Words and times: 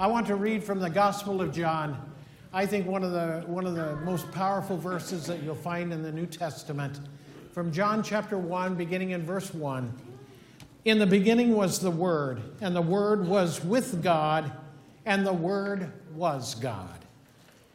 I 0.00 0.06
want 0.06 0.28
to 0.28 0.36
read 0.36 0.62
from 0.62 0.78
the 0.78 0.88
Gospel 0.88 1.42
of 1.42 1.52
John. 1.52 2.00
I 2.52 2.66
think 2.66 2.86
one 2.86 3.02
of 3.02 3.10
the 3.10 3.42
one 3.48 3.66
of 3.66 3.74
the 3.74 3.96
most 3.96 4.30
powerful 4.30 4.76
verses 4.76 5.26
that 5.26 5.42
you'll 5.42 5.56
find 5.56 5.92
in 5.92 6.04
the 6.04 6.12
New 6.12 6.26
Testament 6.26 7.00
from 7.50 7.72
John 7.72 8.04
chapter 8.04 8.38
1 8.38 8.76
beginning 8.76 9.10
in 9.10 9.26
verse 9.26 9.52
1. 9.52 9.92
In 10.84 11.00
the 11.00 11.06
beginning 11.06 11.56
was 11.56 11.80
the 11.80 11.90
word, 11.90 12.40
and 12.60 12.76
the 12.76 12.80
word 12.80 13.26
was 13.26 13.64
with 13.64 14.00
God, 14.00 14.52
and 15.04 15.26
the 15.26 15.32
word 15.32 15.90
was 16.14 16.54
God. 16.54 17.04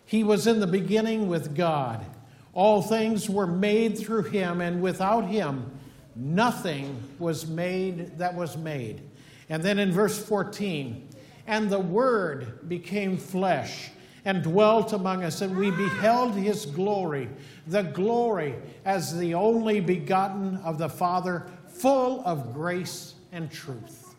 He 0.06 0.24
was 0.24 0.48
in 0.48 0.62
the 0.62 0.68
beginning 0.68 1.28
with 1.28 1.54
God. 1.54 2.06
All 2.54 2.82
things 2.82 3.30
were 3.30 3.48
made 3.48 4.00
through 4.00 4.24
him, 4.24 4.62
and 4.62 4.82
without 4.82 5.26
him 5.26 5.70
nothing 6.16 7.04
was 7.20 7.46
made 7.48 8.18
that 8.18 8.34
was 8.34 8.56
made. 8.56 9.02
And 9.50 9.62
then 9.62 9.78
in 9.78 9.92
verse 9.92 10.18
14, 10.18 11.10
and 11.48 11.70
the 11.70 11.80
Word 11.80 12.68
became 12.70 13.18
flesh 13.18 13.90
and 14.26 14.42
dwelt 14.42 14.94
among 14.94 15.24
us, 15.24 15.42
and 15.42 15.58
we 15.58 15.70
beheld 15.72 16.34
his 16.34 16.66
glory, 16.66 17.30
the 17.68 17.84
glory 17.84 18.56
as 18.86 19.18
the 19.18 19.34
only 19.34 19.80
begotten 19.80 20.58
of 20.58 20.78
the 20.78 20.88
Father, 20.88 21.46
full 21.68 22.22
of 22.26 22.54
grace 22.54 23.16
and 23.34 23.52
truth. 23.52 24.16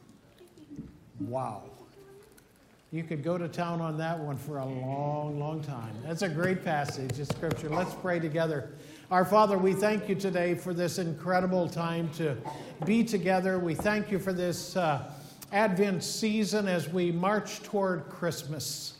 Wow. 1.20 1.62
You 2.90 3.02
could 3.02 3.24
go 3.24 3.38
to 3.38 3.48
town 3.48 3.80
on 3.80 3.96
that 3.98 4.18
one 4.18 4.36
for 4.36 4.58
a 4.58 4.64
long, 4.64 5.40
long 5.40 5.62
time. 5.62 5.96
That's 6.04 6.22
a 6.22 6.28
great 6.28 6.64
passage 6.64 7.18
of 7.18 7.26
Scripture. 7.26 7.68
Let's 7.68 7.94
pray 7.94 8.20
together. 8.20 8.70
Our 9.10 9.24
Father, 9.24 9.58
we 9.58 9.72
thank 9.72 10.08
you 10.08 10.14
today 10.14 10.54
for 10.54 10.74
this 10.74 10.98
incredible 10.98 11.68
time 11.68 12.08
to 12.10 12.36
be 12.84 13.02
together. 13.02 13.58
We 13.58 13.74
thank 13.74 14.12
you 14.12 14.18
for 14.18 14.32
this. 14.32 14.76
Uh, 14.76 15.10
Advent 15.54 16.02
season 16.02 16.66
as 16.66 16.88
we 16.88 17.12
march 17.12 17.62
toward 17.62 18.08
Christmas. 18.08 18.94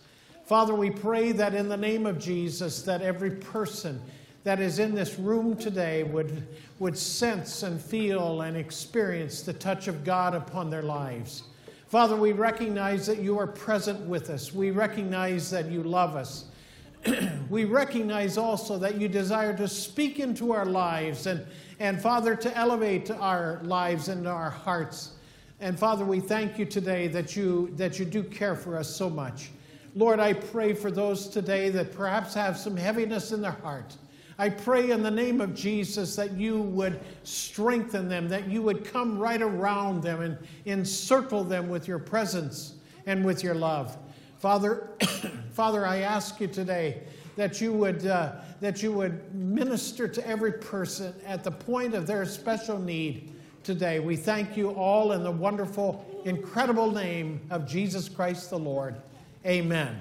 Father, 0.47 0.73
we 0.73 0.89
pray 0.89 1.33
that 1.33 1.53
in 1.53 1.69
the 1.69 1.77
name 1.77 2.07
of 2.07 2.21
Jesus, 2.21 2.83
that 2.83 3.03
every 3.03 3.33
person 3.33 4.01
that 4.45 4.61
is 4.61 4.79
in 4.79 4.95
this 4.95 5.19
room 5.19 5.57
today 5.57 6.05
would, 6.05 6.47
would 6.79 6.97
sense 6.97 7.65
and 7.65 7.81
feel 7.81 8.43
and 8.43 8.57
experience 8.57 9.43
the 9.43 9.53
touch 9.53 9.89
of 9.89 10.05
God 10.05 10.33
upon 10.33 10.71
their 10.71 10.83
lives. 10.83 11.43
Father, 11.89 12.15
we 12.15 12.31
recognize 12.31 13.05
that 13.07 13.19
you 13.19 13.37
are 13.37 13.49
present 13.49 13.99
with 14.03 14.31
us. 14.31 14.55
We 14.55 14.71
recognize 14.71 15.51
that 15.51 15.69
you 15.69 15.83
love 15.83 16.15
us. 16.15 16.45
we 17.51 17.65
recognize 17.65 18.39
also 18.39 18.79
that 18.79 19.01
you 19.01 19.09
desire 19.09 19.57
to 19.57 19.67
speak 19.67 20.21
into 20.21 20.53
our 20.53 20.67
lives 20.67 21.27
and, 21.27 21.45
and 21.81 22.01
Father, 22.01 22.37
to 22.37 22.57
elevate 22.57 23.11
our 23.11 23.61
lives 23.65 24.07
and 24.07 24.29
our 24.29 24.51
hearts. 24.51 25.15
And 25.61 25.79
Father, 25.79 26.05
we 26.05 26.21
thank 26.21 26.59
you 26.59 26.65
today 26.65 27.09
that 27.09 27.37
you, 27.37 27.73
that 27.77 27.99
you 27.99 28.05
do 28.05 28.23
care 28.23 28.57
for 28.57 28.77
us 28.77 28.89
so 28.95 29.09
much. 29.09 29.51
Lord, 29.95 30.19
I 30.19 30.33
pray 30.33 30.75
for 30.75 30.91
those 30.91 31.29
today 31.29 31.71
that 31.71 31.93
perhaps 31.93 32.35
have 32.35 32.59
some 32.59 32.77
heaviness 32.77 33.31
in 33.31 33.41
their 33.41 33.53
heart. 33.53 33.97
I 34.37 34.49
pray 34.49 34.91
in 34.91 35.05
the 35.05 35.11
name 35.11 35.41
of 35.41 35.55
Jesus 35.55 36.17
that 36.17 36.33
you 36.33 36.61
would 36.61 36.99
strengthen 37.23 38.09
them, 38.09 38.29
that 38.29 38.49
you 38.49 38.63
would 38.63 38.85
come 38.85 39.17
right 39.17 39.41
around 39.41 40.03
them 40.03 40.21
and 40.23 40.39
encircle 40.67 41.45
them 41.45 41.69
with 41.69 41.87
your 41.87 42.01
presence 42.01 42.75
and 43.07 43.25
with 43.25 43.45
your 43.45 43.55
love. 43.55 43.97
Father, 44.39 44.91
Father, 45.53 45.87
I 45.87 45.99
ask 45.99 46.41
you 46.41 46.49
today 46.49 47.03
that 47.37 47.61
you 47.61 47.73
would 47.73 48.07
uh, 48.07 48.33
that 48.61 48.83
you 48.83 48.91
would 48.93 49.33
minister 49.35 50.09
to 50.09 50.27
every 50.27 50.53
person 50.53 51.15
at 51.25 51.45
the 51.45 51.51
point 51.51 51.95
of 51.95 52.07
their 52.07 52.25
special 52.27 52.79
need 52.79 53.34
today. 53.65 53.99
We 53.99 54.17
thank 54.17 54.57
you 54.57 54.71
all 54.71 55.13
in 55.13 55.23
the 55.23 55.31
wonderful, 55.31 56.23
incredible 56.25 56.91
name 56.91 57.41
of 57.51 57.67
Jesus 57.67 58.09
Christ 58.09 58.51
the 58.51 58.59
Lord. 58.59 58.95
Amen. 59.47 59.99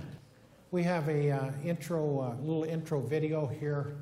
We 0.71 0.83
have 0.83 1.07
a 1.07 1.31
uh, 1.31 1.51
intro, 1.63 2.19
uh, 2.19 2.41
little 2.41 2.65
intro 2.65 2.99
video 2.99 3.45
here. 3.45 3.95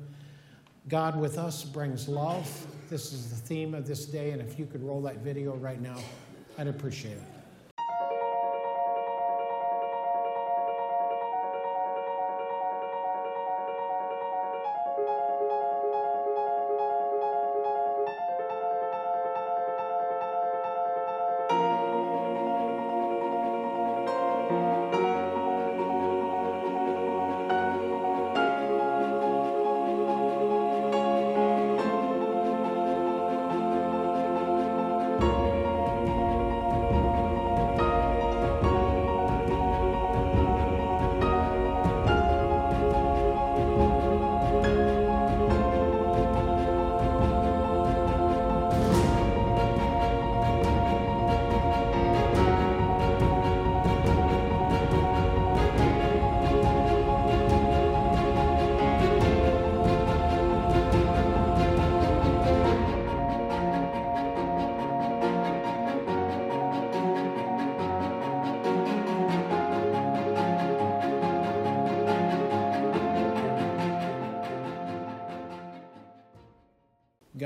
God 0.88 1.18
with 1.18 1.38
us 1.38 1.64
brings 1.64 2.08
love. 2.08 2.66
This 2.90 3.12
is 3.12 3.30
the 3.30 3.36
theme 3.36 3.74
of 3.74 3.86
this 3.86 4.06
day, 4.06 4.32
and 4.32 4.42
if 4.42 4.58
you 4.58 4.66
could 4.66 4.82
roll 4.82 5.00
that 5.02 5.18
video 5.18 5.54
right 5.54 5.80
now, 5.80 5.98
I'd 6.58 6.66
appreciate 6.66 7.12
it. 7.12 7.31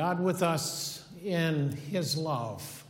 God 0.07 0.21
with 0.21 0.41
us 0.41 1.05
in 1.25 1.73
His 1.91 2.17
love. 2.17 2.85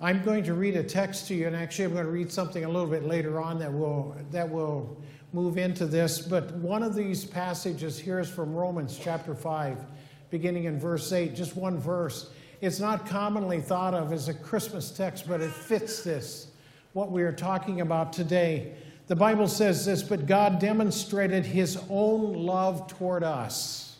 I'm 0.00 0.22
going 0.22 0.42
to 0.44 0.54
read 0.54 0.74
a 0.74 0.82
text 0.82 1.28
to 1.28 1.34
you, 1.34 1.46
and 1.46 1.54
actually, 1.54 1.84
I'm 1.84 1.92
going 1.92 2.06
to 2.06 2.10
read 2.10 2.32
something 2.32 2.64
a 2.64 2.68
little 2.68 2.88
bit 2.88 3.04
later 3.04 3.38
on 3.38 3.58
that 3.58 3.70
will, 3.70 4.16
that 4.30 4.48
will 4.48 4.96
move 5.34 5.58
into 5.58 5.84
this. 5.84 6.18
But 6.18 6.50
one 6.54 6.82
of 6.82 6.94
these 6.94 7.26
passages 7.26 7.98
here 7.98 8.18
is 8.20 8.30
from 8.30 8.54
Romans 8.54 8.98
chapter 8.98 9.34
5, 9.34 9.84
beginning 10.30 10.64
in 10.64 10.80
verse 10.80 11.12
8, 11.12 11.34
just 11.34 11.56
one 11.56 11.78
verse. 11.78 12.30
It's 12.62 12.80
not 12.80 13.06
commonly 13.06 13.60
thought 13.60 13.92
of 13.92 14.14
as 14.14 14.28
a 14.28 14.34
Christmas 14.34 14.90
text, 14.90 15.28
but 15.28 15.42
it 15.42 15.52
fits 15.52 16.02
this, 16.02 16.52
what 16.94 17.10
we 17.10 17.22
are 17.22 17.32
talking 17.32 17.82
about 17.82 18.14
today. 18.14 18.72
The 19.08 19.16
Bible 19.16 19.46
says 19.46 19.84
this, 19.84 20.02
but 20.02 20.24
God 20.24 20.58
demonstrated 20.58 21.44
His 21.44 21.78
own 21.90 22.32
love 22.32 22.86
toward 22.86 23.22
us 23.22 23.91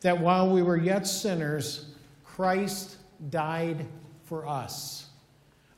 that 0.00 0.18
while 0.18 0.50
we 0.50 0.62
were 0.62 0.76
yet 0.76 1.06
sinners, 1.06 1.86
Christ 2.24 2.96
died 3.30 3.86
for 4.24 4.46
us. 4.46 5.06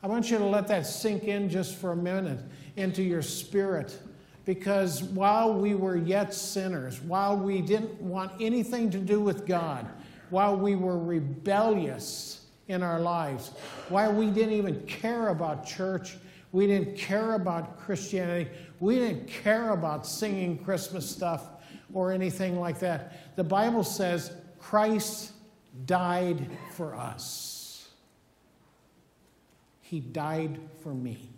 I 0.02 0.06
want 0.06 0.30
you 0.30 0.38
to 0.38 0.44
let 0.44 0.68
that 0.68 0.86
sink 0.86 1.24
in 1.24 1.48
just 1.48 1.76
for 1.76 1.92
a 1.92 1.96
minute 1.96 2.40
into 2.76 3.02
your 3.02 3.22
spirit. 3.22 3.98
Because 4.46 5.02
while 5.02 5.54
we 5.54 5.74
were 5.74 5.96
yet 5.96 6.34
sinners, 6.34 7.00
while 7.02 7.36
we 7.36 7.60
didn't 7.60 8.00
want 8.00 8.32
anything 8.40 8.90
to 8.90 8.98
do 8.98 9.20
with 9.20 9.46
God, 9.46 9.86
while 10.30 10.56
we 10.56 10.76
were 10.76 10.98
rebellious 10.98 12.46
in 12.68 12.82
our 12.82 13.00
lives, 13.00 13.52
while 13.88 14.12
we 14.12 14.26
didn't 14.30 14.54
even 14.54 14.80
care 14.86 15.28
about 15.28 15.66
church, 15.66 16.16
we 16.52 16.66
didn't 16.66 16.96
care 16.96 17.34
about 17.34 17.78
Christianity, 17.78 18.50
we 18.80 18.96
didn't 18.96 19.28
care 19.28 19.70
about 19.70 20.06
singing 20.06 20.58
Christmas 20.58 21.08
stuff, 21.08 21.59
or 21.92 22.12
anything 22.12 22.58
like 22.58 22.80
that. 22.80 23.36
The 23.36 23.44
Bible 23.44 23.84
says 23.84 24.32
Christ 24.58 25.32
died 25.86 26.46
for 26.72 26.94
us. 26.94 27.88
He 29.80 30.00
died 30.00 30.60
for 30.82 30.94
me, 30.94 31.28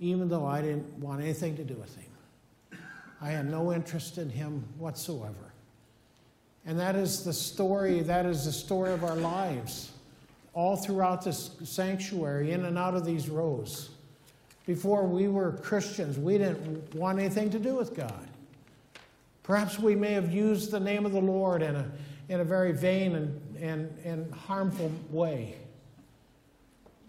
even 0.00 0.28
though 0.28 0.46
I 0.46 0.62
didn't 0.62 0.92
want 0.98 1.20
anything 1.20 1.56
to 1.56 1.64
do 1.64 1.74
with 1.74 1.94
him. 1.94 2.80
I 3.20 3.28
had 3.30 3.48
no 3.48 3.72
interest 3.72 4.18
in 4.18 4.30
him 4.30 4.64
whatsoever. 4.78 5.52
And 6.66 6.78
that 6.78 6.96
is 6.96 7.24
the 7.24 7.32
story, 7.32 8.00
that 8.00 8.26
is 8.26 8.46
the 8.46 8.52
story 8.52 8.92
of 8.92 9.04
our 9.04 9.16
lives, 9.16 9.92
all 10.54 10.76
throughout 10.76 11.22
this 11.24 11.50
sanctuary, 11.62 12.52
in 12.52 12.64
and 12.64 12.76
out 12.76 12.94
of 12.94 13.04
these 13.04 13.28
rows. 13.28 13.90
Before 14.66 15.04
we 15.06 15.28
were 15.28 15.52
Christians, 15.52 16.18
we 16.18 16.38
didn't 16.38 16.94
want 16.94 17.18
anything 17.18 17.50
to 17.50 17.58
do 17.58 17.74
with 17.74 17.94
God. 17.94 18.29
Perhaps 19.50 19.80
we 19.80 19.96
may 19.96 20.12
have 20.12 20.32
used 20.32 20.70
the 20.70 20.78
name 20.78 21.04
of 21.04 21.10
the 21.10 21.20
Lord 21.20 21.60
in 21.60 21.74
a, 21.74 21.90
in 22.28 22.38
a 22.38 22.44
very 22.44 22.70
vain 22.70 23.16
and, 23.16 23.56
and, 23.60 23.98
and 24.04 24.32
harmful 24.32 24.92
way. 25.10 25.56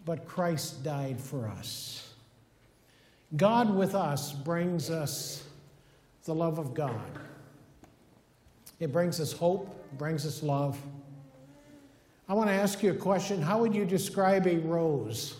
But 0.05 0.25
Christ 0.25 0.83
died 0.83 1.21
for 1.21 1.47
us. 1.47 2.11
God 3.37 3.69
with 3.69 3.93
us 3.93 4.33
brings 4.33 4.89
us 4.89 5.43
the 6.23 6.33
love 6.33 6.57
of 6.57 6.73
God. 6.73 6.99
It 8.79 8.91
brings 8.91 9.19
us 9.19 9.33
hope, 9.33 9.69
it 9.91 9.99
brings 9.99 10.25
us 10.25 10.41
love. 10.41 10.79
I 12.27 12.33
want 12.33 12.49
to 12.49 12.55
ask 12.55 12.81
you 12.81 12.89
a 12.89 12.95
question. 12.95 13.39
How 13.39 13.59
would 13.59 13.75
you 13.75 13.85
describe 13.85 14.47
a 14.47 14.57
rose 14.57 15.35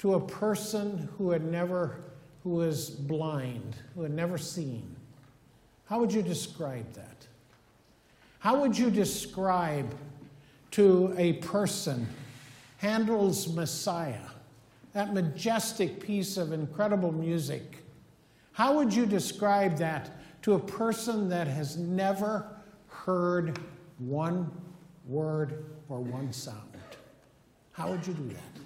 to 0.00 0.14
a 0.14 0.20
person 0.20 1.08
who 1.16 1.30
had 1.30 1.44
never, 1.44 2.00
who 2.42 2.50
was 2.50 2.90
blind, 2.90 3.76
who 3.94 4.02
had 4.02 4.12
never 4.12 4.36
seen? 4.36 4.96
How 5.90 5.98
would 5.98 6.12
you 6.12 6.22
describe 6.22 6.92
that? 6.92 7.26
How 8.38 8.60
would 8.60 8.78
you 8.78 8.92
describe 8.92 9.92
to 10.70 11.12
a 11.18 11.32
person 11.34 12.06
Handel's 12.76 13.52
Messiah, 13.52 14.28
that 14.92 15.12
majestic 15.12 15.98
piece 15.98 16.36
of 16.36 16.52
incredible 16.52 17.10
music? 17.10 17.78
How 18.52 18.76
would 18.76 18.94
you 18.94 19.04
describe 19.04 19.78
that 19.78 20.10
to 20.42 20.54
a 20.54 20.60
person 20.60 21.28
that 21.28 21.48
has 21.48 21.76
never 21.76 22.46
heard 22.86 23.58
one 23.98 24.48
word 25.08 25.64
or 25.88 25.98
one 25.98 26.32
sound? 26.32 26.56
How 27.72 27.90
would 27.90 28.06
you 28.06 28.14
do 28.14 28.28
that? 28.28 28.62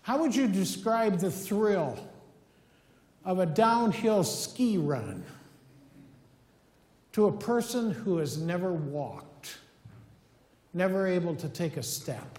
How 0.00 0.18
would 0.22 0.34
you 0.34 0.48
describe 0.48 1.18
the 1.18 1.30
thrill 1.30 1.98
of 3.26 3.40
a 3.40 3.46
downhill 3.46 4.24
ski 4.24 4.78
run 4.78 5.22
to 7.12 7.26
a 7.26 7.32
person 7.32 7.90
who 7.90 8.18
has 8.18 8.38
never 8.38 8.72
walked, 8.72 9.58
never 10.74 11.06
able 11.06 11.34
to 11.36 11.48
take 11.48 11.76
a 11.76 11.82
step? 11.82 12.38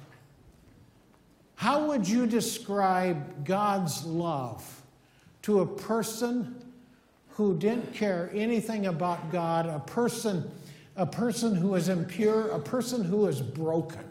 How 1.55 1.87
would 1.87 2.07
you 2.07 2.27
describe 2.27 3.45
God's 3.45 4.03
love 4.05 4.81
to 5.43 5.59
a 5.59 5.65
person 5.65 6.55
who 7.35 7.57
didn't 7.57 7.93
care 7.93 8.29
anything 8.33 8.85
about 8.87 9.31
God, 9.31 9.65
a 9.65 9.79
person, 9.79 10.49
a 10.95 11.05
person 11.05 11.55
who 11.55 11.75
is 11.75 11.89
impure, 11.89 12.49
a 12.49 12.59
person 12.59 13.03
who 13.03 13.27
is 13.27 13.41
broken. 13.41 14.03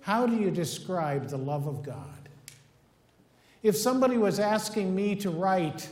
How 0.00 0.26
do 0.26 0.36
you 0.36 0.50
describe 0.50 1.28
the 1.28 1.38
love 1.38 1.66
of 1.66 1.82
God? 1.82 2.28
If 3.62 3.76
somebody 3.76 4.16
was 4.16 4.40
asking 4.40 4.94
me 4.94 5.14
to 5.16 5.30
write 5.30 5.88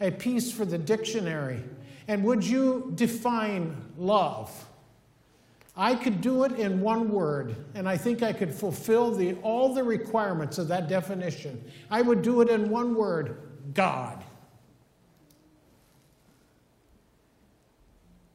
a 0.00 0.10
piece 0.10 0.50
for 0.50 0.64
the 0.64 0.78
dictionary, 0.78 1.62
and 2.10 2.24
would 2.24 2.44
you 2.44 2.90
define 2.96 3.76
love? 3.96 4.66
I 5.76 5.94
could 5.94 6.20
do 6.20 6.42
it 6.42 6.52
in 6.58 6.80
one 6.80 7.08
word, 7.10 7.54
and 7.76 7.88
I 7.88 7.96
think 7.96 8.24
I 8.24 8.32
could 8.32 8.52
fulfill 8.52 9.12
the, 9.12 9.34
all 9.42 9.72
the 9.72 9.84
requirements 9.84 10.58
of 10.58 10.66
that 10.68 10.88
definition. 10.88 11.62
I 11.88 12.02
would 12.02 12.22
do 12.22 12.40
it 12.40 12.48
in 12.48 12.68
one 12.68 12.96
word 12.96 13.36
God. 13.74 14.24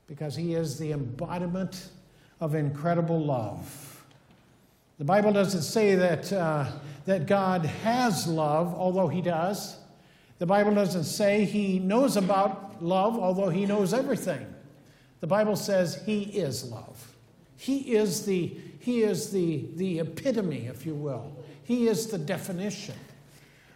because 0.08 0.36
he 0.36 0.54
is 0.54 0.78
the 0.78 0.92
embodiment 0.92 1.90
of 2.40 2.56
incredible 2.56 3.20
love. 3.20 4.06
The 4.98 5.04
Bible 5.04 5.34
doesn't 5.34 5.64
say 5.64 5.96
that, 5.96 6.32
uh, 6.32 6.72
that 7.06 7.26
God 7.26 7.66
has 7.66 8.28
love, 8.28 8.74
although 8.76 9.08
he 9.08 9.22
does. 9.22 9.78
The 10.40 10.46
Bible 10.46 10.74
doesn't 10.76 11.06
say 11.06 11.46
he 11.46 11.80
knows 11.80 12.18
about 12.18 12.84
love, 12.84 13.18
although 13.18 13.50
he 13.50 13.66
knows 13.66 13.94
everything. 13.94 14.46
The 15.22 15.28
Bible 15.28 15.56
says 15.56 16.02
he 16.06 16.24
is 16.24 16.70
love. 16.70 17.16
He 17.58 17.96
is 17.96 18.26
the, 18.26 18.56
he 18.80 19.04
is 19.04 19.32
the, 19.32 19.66
the 19.76 20.00
epitome, 20.00 20.68
if 20.68 20.86
you 20.86 20.94
will. 20.94 21.32
He 21.64 21.88
is 21.88 22.08
the 22.08 22.18
definition 22.18 22.96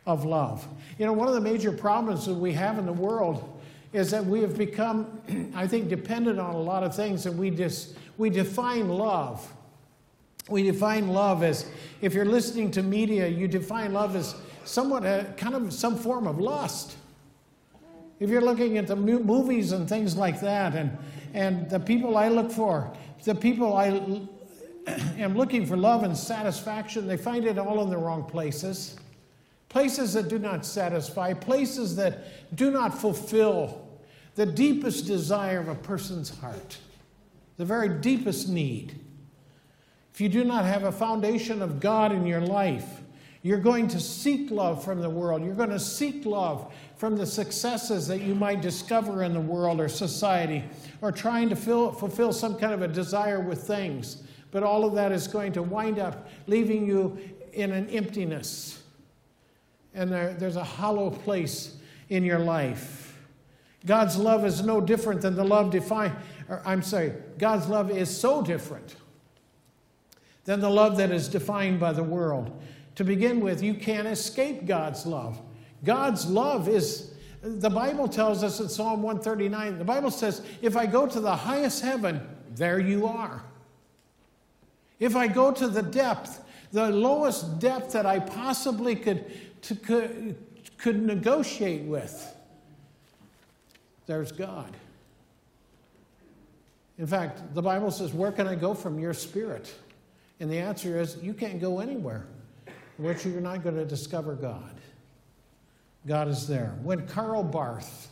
of 0.05 0.25
love. 0.25 0.67
You 0.97 1.05
know, 1.05 1.13
one 1.13 1.27
of 1.27 1.33
the 1.33 1.41
major 1.41 1.71
problems 1.71 2.25
that 2.25 2.33
we 2.33 2.51
have 2.53 2.77
in 2.77 2.85
the 2.85 2.93
world 2.93 3.61
is 3.93 4.11
that 4.11 4.25
we 4.25 4.41
have 4.41 4.57
become, 4.57 5.21
I 5.55 5.65
think, 5.65 5.87
dependent 5.87 6.39
on 6.39 6.55
a 6.55 6.61
lot 6.61 6.83
of 6.83 6.95
things, 6.95 7.25
and 7.25 7.37
we 7.37 7.51
just 7.51 7.95
we 8.17 8.29
define 8.29 8.89
love. 8.89 9.51
We 10.49 10.63
define 10.63 11.07
love 11.07 11.41
as, 11.41 11.65
if 12.01 12.13
you're 12.13 12.25
listening 12.25 12.71
to 12.71 12.83
media, 12.83 13.27
you 13.27 13.47
define 13.47 13.93
love 13.93 14.15
as 14.15 14.35
somewhat 14.65 15.05
a, 15.05 15.33
kind 15.37 15.55
of 15.55 15.73
some 15.73 15.97
form 15.97 16.27
of 16.27 16.39
lust. 16.39 16.95
If 18.19 18.29
you're 18.29 18.41
looking 18.41 18.77
at 18.77 18.87
the 18.87 18.95
movies 18.95 19.71
and 19.71 19.87
things 19.87 20.15
like 20.15 20.41
that, 20.41 20.75
and 20.75 20.97
and 21.33 21.69
the 21.69 21.79
people 21.79 22.17
I 22.17 22.27
look 22.27 22.51
for, 22.51 22.91
the 23.23 23.35
people 23.35 23.73
I 23.73 23.87
am 25.17 25.35
looking 25.35 25.65
for 25.65 25.77
love 25.77 26.03
and 26.03 26.17
satisfaction, 26.17 27.07
they 27.07 27.17
find 27.17 27.45
it 27.45 27.57
all 27.57 27.81
in 27.83 27.89
the 27.89 27.97
wrong 27.97 28.23
places 28.23 28.97
places 29.69 30.13
that 30.13 30.27
do 30.27 30.39
not 30.39 30.65
satisfy, 30.65 31.33
places 31.33 31.95
that 31.95 32.55
do 32.55 32.71
not 32.71 32.99
fulfill 32.99 33.87
the 34.35 34.45
deepest 34.45 35.05
desire 35.05 35.59
of 35.59 35.67
a 35.67 35.75
person's 35.75 36.37
heart, 36.39 36.77
the 37.57 37.65
very 37.65 37.89
deepest 37.89 38.49
need. 38.49 38.99
If 40.13 40.19
you 40.19 40.27
do 40.27 40.43
not 40.43 40.65
have 40.65 40.83
a 40.83 40.91
foundation 40.91 41.61
of 41.61 41.79
God 41.79 42.11
in 42.11 42.25
your 42.25 42.41
life, 42.41 42.98
you're 43.41 43.59
going 43.59 43.87
to 43.89 43.99
seek 43.99 44.51
love 44.51 44.83
from 44.83 45.01
the 45.01 45.09
world. 45.09 45.43
You're 45.43 45.55
going 45.55 45.69
to 45.69 45.79
seek 45.79 46.25
love 46.25 46.73
from 46.97 47.15
the 47.15 47.25
successes 47.25 48.07
that 48.07 48.21
you 48.21 48.35
might 48.35 48.61
discover 48.61 49.23
in 49.23 49.33
the 49.33 49.39
world 49.39 49.79
or 49.79 49.87
society, 49.87 50.63
or 51.01 51.11
trying 51.11 51.49
to 51.49 51.55
fill, 51.55 51.91
fulfill 51.91 52.33
some 52.33 52.57
kind 52.57 52.73
of 52.73 52.81
a 52.81 52.87
desire 52.87 53.39
with 53.39 53.63
things. 53.63 54.23
But 54.51 54.63
all 54.63 54.83
of 54.83 54.95
that 54.95 55.11
is 55.11 55.27
going 55.27 55.53
to 55.53 55.63
wind 55.63 55.99
up 55.99 56.27
leaving 56.47 56.85
you 56.85 57.17
in 57.53 57.71
an 57.71 57.89
emptiness 57.89 58.79
and 59.93 60.11
there, 60.11 60.33
there's 60.33 60.55
a 60.55 60.63
hollow 60.63 61.09
place 61.09 61.75
in 62.09 62.23
your 62.23 62.39
life. 62.39 63.17
God's 63.85 64.17
love 64.17 64.45
is 64.45 64.61
no 64.61 64.81
different 64.81 65.21
than 65.21 65.35
the 65.35 65.43
love 65.43 65.71
defined, 65.71 66.15
or 66.47 66.61
I'm 66.65 66.81
sorry, 66.81 67.13
God's 67.37 67.67
love 67.67 67.91
is 67.91 68.15
so 68.15 68.41
different 68.41 68.95
than 70.45 70.59
the 70.59 70.69
love 70.69 70.97
that 70.97 71.11
is 71.11 71.27
defined 71.29 71.79
by 71.79 71.93
the 71.93 72.03
world. 72.03 72.61
To 72.95 73.03
begin 73.03 73.39
with, 73.39 73.63
you 73.63 73.73
can't 73.73 74.07
escape 74.07 74.65
God's 74.65 75.05
love. 75.05 75.39
God's 75.83 76.25
love 76.27 76.67
is, 76.67 77.13
the 77.41 77.69
Bible 77.69 78.07
tells 78.07 78.43
us 78.43 78.59
in 78.59 78.67
Psalm 78.67 79.01
139, 79.01 79.77
the 79.77 79.85
Bible 79.85 80.11
says, 80.11 80.41
if 80.61 80.75
I 80.75 80.85
go 80.85 81.07
to 81.07 81.19
the 81.19 81.35
highest 81.35 81.81
heaven, 81.81 82.21
there 82.55 82.79
you 82.79 83.07
are. 83.07 83.43
If 84.99 85.15
I 85.15 85.27
go 85.27 85.51
to 85.51 85.67
the 85.67 85.81
depth, 85.81 86.43
the 86.71 86.89
lowest 86.89 87.59
depth 87.59 87.93
that 87.93 88.05
I 88.05 88.19
possibly 88.19 88.95
could 88.95 89.31
to, 89.63 89.75
could, 89.75 90.35
could 90.77 91.01
negotiate 91.01 91.83
with. 91.83 92.35
There's 94.05 94.31
God. 94.31 94.75
In 96.97 97.07
fact, 97.07 97.53
the 97.53 97.61
Bible 97.61 97.91
says, 97.91 98.13
Where 98.13 98.31
can 98.31 98.47
I 98.47 98.55
go 98.55 98.73
from 98.73 98.99
your 98.99 99.13
spirit? 99.13 99.73
And 100.39 100.51
the 100.51 100.57
answer 100.57 100.99
is, 100.99 101.17
You 101.21 101.33
can't 101.33 101.61
go 101.61 101.79
anywhere 101.79 102.25
which 102.99 103.25
you're 103.25 103.39
not 103.39 103.63
going 103.63 103.75
to 103.75 103.85
discover 103.85 104.35
God. 104.35 104.75
God 106.05 106.27
is 106.27 106.47
there. 106.47 106.75
When 106.83 107.07
Karl 107.07 107.43
Barth, 107.43 108.09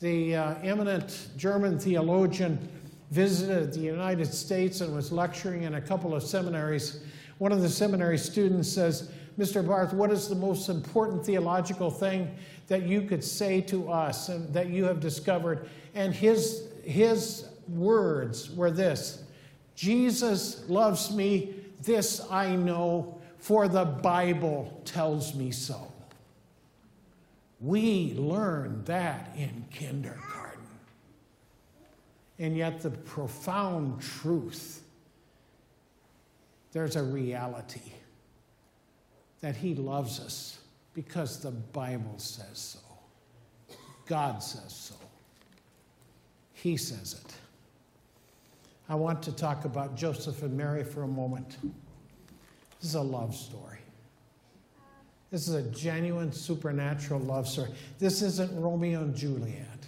the 0.00 0.34
uh, 0.34 0.54
eminent 0.62 1.28
German 1.36 1.78
theologian, 1.78 2.68
visited 3.10 3.72
the 3.74 3.80
United 3.80 4.32
States 4.32 4.80
and 4.80 4.94
was 4.94 5.12
lecturing 5.12 5.64
in 5.64 5.74
a 5.74 5.80
couple 5.80 6.14
of 6.14 6.22
seminaries, 6.22 7.04
one 7.38 7.52
of 7.52 7.60
the 7.60 7.68
seminary 7.68 8.18
students 8.18 8.68
says, 8.68 9.10
Mr. 9.38 9.66
Barth, 9.66 9.92
what 9.92 10.10
is 10.10 10.28
the 10.28 10.34
most 10.34 10.68
important 10.68 11.24
theological 11.24 11.90
thing 11.90 12.34
that 12.68 12.84
you 12.84 13.02
could 13.02 13.22
say 13.22 13.60
to 13.60 13.90
us 13.90 14.30
and 14.30 14.52
that 14.54 14.68
you 14.68 14.84
have 14.84 15.00
discovered? 15.00 15.68
And 15.94 16.14
his, 16.14 16.68
his 16.82 17.46
words 17.68 18.50
were 18.50 18.70
this 18.70 19.22
Jesus 19.76 20.68
loves 20.68 21.14
me, 21.14 21.54
this 21.82 22.24
I 22.30 22.54
know, 22.56 23.20
for 23.44 23.68
the 23.68 23.84
Bible 23.84 24.80
tells 24.86 25.34
me 25.34 25.50
so. 25.50 25.92
We 27.60 28.14
learned 28.16 28.86
that 28.86 29.32
in 29.36 29.66
kindergarten. 29.70 30.64
And 32.38 32.56
yet, 32.56 32.80
the 32.80 32.88
profound 32.88 34.00
truth 34.00 34.82
there's 36.72 36.96
a 36.96 37.02
reality 37.02 37.92
that 39.42 39.56
He 39.56 39.74
loves 39.74 40.20
us 40.20 40.60
because 40.94 41.40
the 41.40 41.50
Bible 41.50 42.14
says 42.16 42.58
so. 42.58 43.76
God 44.06 44.42
says 44.42 44.72
so. 44.74 44.94
He 46.54 46.78
says 46.78 47.22
it. 47.22 47.34
I 48.88 48.94
want 48.94 49.22
to 49.24 49.32
talk 49.32 49.66
about 49.66 49.96
Joseph 49.96 50.42
and 50.42 50.56
Mary 50.56 50.82
for 50.82 51.02
a 51.02 51.08
moment. 51.08 51.58
This 52.84 52.90
is 52.90 52.96
a 52.96 53.00
love 53.00 53.34
story. 53.34 53.78
This 55.30 55.48
is 55.48 55.54
a 55.54 55.62
genuine 55.70 56.30
supernatural 56.30 57.18
love 57.20 57.48
story. 57.48 57.70
This 57.98 58.20
isn't 58.20 58.60
Romeo 58.60 59.00
and 59.00 59.16
Juliet. 59.16 59.86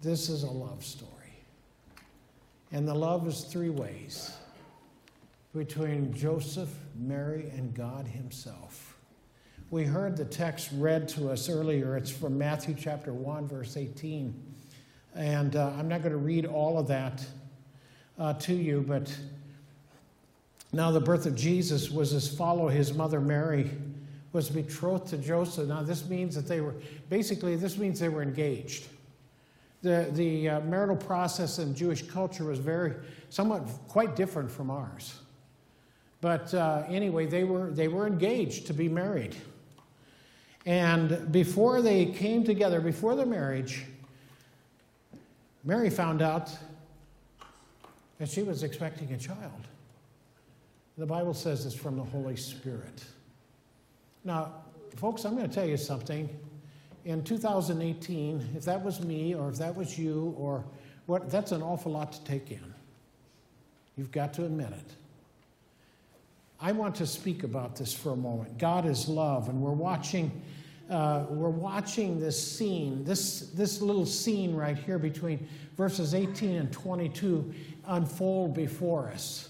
This 0.00 0.28
is 0.28 0.44
a 0.44 0.50
love 0.50 0.84
story. 0.84 1.10
And 2.70 2.86
the 2.86 2.94
love 2.94 3.26
is 3.26 3.40
three 3.40 3.70
ways 3.70 4.36
between 5.52 6.14
Joseph, 6.14 6.72
Mary, 6.94 7.50
and 7.56 7.74
God 7.74 8.06
Himself. 8.06 8.96
We 9.70 9.82
heard 9.82 10.16
the 10.16 10.26
text 10.26 10.68
read 10.74 11.08
to 11.08 11.30
us 11.30 11.48
earlier. 11.48 11.96
It's 11.96 12.08
from 12.08 12.38
Matthew 12.38 12.76
chapter 12.78 13.12
1, 13.12 13.48
verse 13.48 13.76
18. 13.76 14.32
And 15.16 15.56
uh, 15.56 15.72
I'm 15.76 15.88
not 15.88 16.02
going 16.02 16.12
to 16.12 16.18
read 16.18 16.46
all 16.46 16.78
of 16.78 16.86
that 16.86 17.26
uh, 18.16 18.34
to 18.34 18.54
you, 18.54 18.84
but 18.86 19.12
now 20.76 20.90
the 20.90 21.00
birth 21.00 21.26
of 21.26 21.34
Jesus 21.34 21.90
was 21.90 22.12
as 22.12 22.28
follow 22.28 22.68
his 22.68 22.92
mother 22.92 23.20
Mary 23.20 23.70
was 24.32 24.50
betrothed 24.50 25.08
to 25.08 25.16
Joseph. 25.16 25.68
Now 25.68 25.82
this 25.82 26.08
means 26.08 26.34
that 26.34 26.46
they 26.46 26.60
were 26.60 26.74
basically 27.08 27.56
this 27.56 27.78
means 27.78 27.98
they 27.98 28.10
were 28.10 28.22
engaged. 28.22 28.86
The 29.82 30.08
the 30.12 30.48
uh, 30.50 30.60
marital 30.60 30.96
process 30.96 31.58
in 31.58 31.74
Jewish 31.74 32.02
culture 32.02 32.44
was 32.44 32.58
very 32.58 32.94
somewhat 33.30 33.62
quite 33.88 34.14
different 34.14 34.50
from 34.50 34.70
ours. 34.70 35.20
But 36.20 36.52
uh, 36.52 36.84
anyway, 36.88 37.26
they 37.26 37.44
were 37.44 37.70
they 37.70 37.88
were 37.88 38.06
engaged 38.06 38.66
to 38.66 38.74
be 38.74 38.88
married. 38.88 39.34
And 40.66 41.30
before 41.30 41.80
they 41.80 42.06
came 42.06 42.42
together, 42.44 42.80
before 42.80 43.14
their 43.14 43.24
marriage, 43.26 43.84
Mary 45.64 45.90
found 45.90 46.20
out 46.20 46.50
that 48.18 48.28
she 48.28 48.42
was 48.42 48.62
expecting 48.62 49.12
a 49.12 49.18
child. 49.18 49.68
The 50.98 51.06
Bible 51.06 51.34
says 51.34 51.66
it's 51.66 51.74
from 51.74 51.96
the 51.96 52.04
Holy 52.04 52.36
Spirit. 52.36 53.04
Now, 54.24 54.52
folks, 54.96 55.24
I'm 55.24 55.36
going 55.36 55.48
to 55.48 55.54
tell 55.54 55.68
you 55.68 55.76
something. 55.76 56.28
In 57.04 57.22
2018, 57.22 58.48
if 58.56 58.64
that 58.64 58.82
was 58.82 59.00
me 59.00 59.34
or 59.34 59.50
if 59.50 59.56
that 59.56 59.76
was 59.76 59.98
you 59.98 60.34
or 60.38 60.64
what, 61.04 61.30
that's 61.30 61.52
an 61.52 61.62
awful 61.62 61.92
lot 61.92 62.12
to 62.12 62.24
take 62.24 62.50
in. 62.50 62.74
You've 63.96 64.10
got 64.10 64.32
to 64.34 64.44
admit 64.44 64.72
it. 64.72 64.94
I 66.60 66.72
want 66.72 66.94
to 66.96 67.06
speak 67.06 67.44
about 67.44 67.76
this 67.76 67.92
for 67.92 68.10
a 68.10 68.16
moment. 68.16 68.58
God 68.58 68.86
is 68.86 69.08
love, 69.08 69.48
and 69.48 69.60
we're 69.60 69.70
watching. 69.72 70.42
Uh, 70.88 71.24
we're 71.28 71.50
watching 71.50 72.20
this 72.20 72.40
scene, 72.40 73.02
this, 73.02 73.50
this 73.54 73.82
little 73.82 74.06
scene 74.06 74.54
right 74.54 74.78
here 74.78 75.00
between 75.00 75.48
verses 75.76 76.14
18 76.14 76.54
and 76.54 76.72
22 76.72 77.52
unfold 77.88 78.54
before 78.54 79.08
us. 79.08 79.48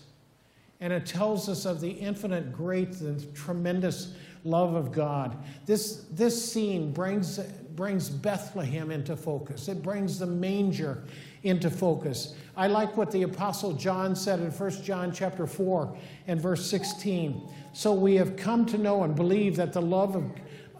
And 0.81 0.93
it 0.93 1.07
tells 1.07 1.49
us 1.49 1.65
of 1.65 1.81
the 1.81 1.91
infinite, 1.91 2.53
great, 2.53 3.01
and 3.01 3.35
tremendous 3.35 4.15
love 4.45 4.75
of 4.75 4.93
God. 4.93 5.37
This, 5.65 6.05
this 6.11 6.53
scene 6.53 6.93
brings, 6.93 7.39
brings 7.39 8.09
Bethlehem 8.09 8.91
into 8.91 9.17
focus, 9.17 9.69
it 9.69 9.83
brings 9.83 10.19
the 10.19 10.27
manger 10.27 11.03
into 11.43 11.71
focus. 11.71 12.35
I 12.57 12.67
like 12.67 12.97
what 12.97 13.11
the 13.11 13.23
apostle 13.23 13.73
John 13.75 14.17
said 14.17 14.41
in 14.41 14.51
1 14.51 14.83
John 14.83 15.13
chapter 15.13 15.47
4 15.47 15.97
and 16.27 16.41
verse 16.41 16.69
16. 16.69 17.49
So 17.73 17.93
we 17.93 18.17
have 18.17 18.37
come 18.37 18.67
to 18.67 18.79
know 18.79 19.05
and 19.05 19.15
believe 19.15 19.57
that 19.57 19.73
the 19.73 19.83
love 19.83 20.17
of 20.17 20.25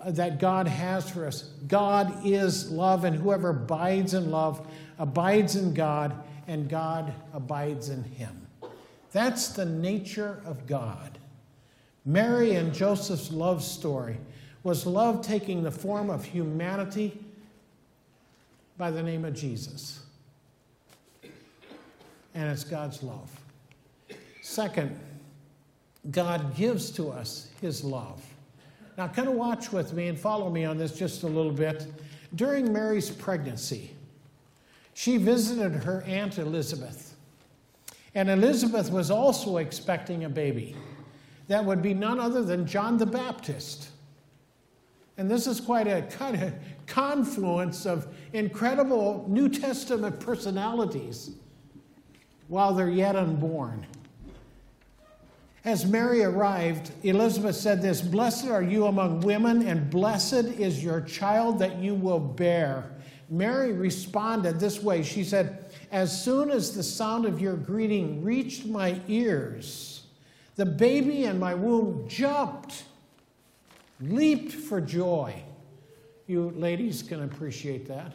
that 0.07 0.39
God 0.39 0.69
has 0.69 1.11
for 1.11 1.27
us. 1.27 1.43
God 1.67 2.25
is 2.25 2.71
love, 2.71 3.05
and 3.05 3.17
whoever 3.17 3.51
abides 3.51 4.15
in 4.15 4.31
love 4.31 4.67
abides 4.99 5.57
in 5.57 5.75
God, 5.75 6.23
and 6.47 6.69
God 6.69 7.13
abides 7.33 7.89
in 7.89 8.05
him. 8.05 8.46
That's 9.17 9.49
the 9.49 9.65
nature 9.65 10.43
of 10.45 10.67
God. 10.67 11.17
Mary 12.05 12.57
and 12.57 12.71
Joseph's 12.75 13.31
love 13.31 13.65
story 13.65 14.19
was 14.63 14.85
love 14.85 15.23
taking 15.23 15.63
the 15.63 15.71
form 15.71 16.11
of 16.11 16.23
humanity 16.23 17.19
by 18.77 18.91
the 18.91 19.03
name 19.03 19.25
of 19.25 19.33
Jesus. 19.33 20.01
And 22.35 22.51
it's 22.51 22.63
God's 22.63 23.03
love. 23.03 23.31
Second, 24.43 25.01
God 26.11 26.55
gives 26.55 26.91
to 26.91 27.09
us 27.09 27.49
his 27.63 27.83
love. 27.83 28.23
Now, 28.99 29.09
kind 29.09 29.29
of 29.29 29.35
watch 29.35 29.73
with 29.73 29.95
me 29.95 30.09
and 30.09 30.21
follow 30.21 30.51
me 30.51 30.67
on 30.67 30.77
this 30.77 30.93
just 30.93 31.23
a 31.23 31.27
little 31.27 31.53
bit. 31.53 31.87
During 32.35 32.71
Mary's 32.71 33.09
pregnancy, 33.09 33.93
she 34.93 35.17
visited 35.17 35.73
her 35.85 36.03
Aunt 36.03 36.37
Elizabeth. 36.37 37.16
And 38.17 38.31
Elizabeth 38.31 38.91
was 38.91 39.11
also 39.11 39.59
expecting 39.59 40.25
a 40.25 40.29
baby 40.31 40.75
that 41.49 41.63
would 41.63 41.83
be 41.83 41.93
none 41.93 42.19
other 42.19 42.43
than 42.43 42.67
John 42.67 42.97
the 42.97 43.05
Baptist. 43.05 43.91
And 45.19 45.31
this 45.31 45.47
is 45.47 45.61
quite 45.61 45.87
a 45.87 46.01
kind 46.01 46.43
of 46.43 46.55
confluence 46.87 47.85
of 47.85 48.09
incredible 48.33 49.27
New 49.29 49.51
Testament 49.51 50.19
personalities 50.19 51.33
while 52.49 52.73
they're 52.73 52.89
yet 52.89 53.17
unborn. 53.17 53.87
As 55.67 55.85
Mary 55.85 56.25
arrived, 56.25 56.93
Elizabeth 57.03 57.57
said 57.57 57.83
this 57.83 58.01
Blessed 58.01 58.47
are 58.47 58.63
you 58.63 58.87
among 58.87 59.21
women, 59.21 59.67
and 59.67 59.91
blessed 59.91 60.33
is 60.33 60.83
your 60.83 61.03
child 61.03 61.59
that 61.59 61.81
you 61.81 61.95
will 61.95 62.21
bear. 62.21 62.93
Mary 63.29 63.73
responded 63.73 64.59
this 64.59 64.83
way 64.83 65.03
She 65.03 65.23
said, 65.23 65.66
As 65.93 66.25
soon 66.25 66.51
as 66.51 66.75
the 66.75 66.83
sound 66.83 67.25
of 67.27 67.41
your 67.41 67.57
greeting 67.57 68.23
reached 68.23 68.67
my 68.67 69.01
ears, 69.09 70.05
the 70.57 70.67
baby 70.67 71.25
in 71.25 71.39
my 71.39 71.55
womb 71.55 72.09
jumped, 72.09 72.85
leaped 74.01 74.53
for 74.53 74.81
joy. 74.81 75.43
You 76.27 76.53
ladies 76.57 77.03
can 77.03 77.23
appreciate 77.23 77.87
that. 77.89 78.13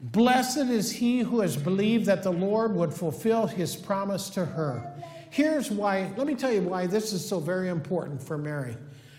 Blessed 0.00 0.68
is 0.68 0.90
he 0.90 1.20
who 1.20 1.40
has 1.40 1.56
believed 1.56 2.06
that 2.06 2.22
the 2.22 2.32
Lord 2.32 2.74
would 2.74 2.92
fulfill 2.92 3.46
his 3.46 3.76
promise 3.76 4.30
to 4.30 4.44
her. 4.44 4.92
Here's 5.30 5.70
why, 5.70 6.12
let 6.16 6.26
me 6.26 6.34
tell 6.34 6.52
you 6.52 6.62
why 6.62 6.86
this 6.86 7.12
is 7.12 7.26
so 7.26 7.38
very 7.38 7.68
important 7.68 8.22
for 8.22 8.36
Mary. 8.36 8.76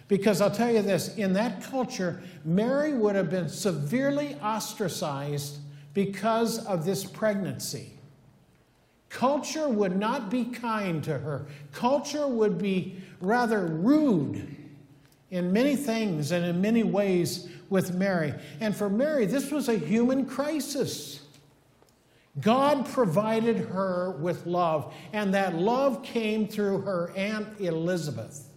Because 0.09 0.41
I'll 0.41 0.51
tell 0.51 0.71
you 0.71 0.81
this 0.81 1.15
in 1.15 1.33
that 1.33 1.63
culture, 1.63 2.21
Mary 2.43 2.93
would 2.93 3.15
have 3.15 3.29
been 3.29 3.47
severely 3.47 4.35
ostracized 4.35 5.57
because 5.93 6.65
of 6.65 6.85
this 6.85 7.03
pregnancy. 7.03 7.91
Culture 9.09 9.69
would 9.69 9.95
not 9.95 10.31
be 10.31 10.45
kind 10.45 11.03
to 11.03 11.19
her. 11.19 11.45
Culture 11.71 12.27
would 12.27 12.57
be 12.57 12.97
rather 13.21 13.65
rude 13.67 14.55
in 15.29 15.53
many 15.53 15.75
things 15.75 16.31
and 16.31 16.43
in 16.45 16.59
many 16.61 16.83
ways 16.83 17.47
with 17.69 17.93
Mary. 17.93 18.33
And 18.59 18.75
for 18.75 18.89
Mary, 18.89 19.25
this 19.25 19.51
was 19.51 19.69
a 19.69 19.75
human 19.75 20.25
crisis. 20.25 21.21
God 22.41 22.87
provided 22.87 23.57
her 23.57 24.11
with 24.11 24.47
love, 24.47 24.93
and 25.11 25.33
that 25.35 25.55
love 25.55 26.01
came 26.01 26.47
through 26.47 26.81
her 26.81 27.11
Aunt 27.15 27.59
Elizabeth. 27.59 28.47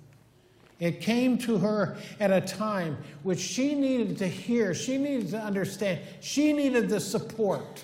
It 0.79 1.01
came 1.01 1.39
to 1.39 1.59
her 1.59 1.97
at 2.21 2.31
a 2.31 2.41
time 2.41 2.99
which 3.23 3.39
she 3.39 3.75
needed 3.75 4.19
to 4.19 4.29
hear, 4.29 4.75
she 4.75 4.99
needed 4.99 5.31
to 5.31 5.39
understand, 5.39 6.01
she 6.21 6.53
needed 6.53 6.89
the 6.89 7.01
support. 7.01 7.83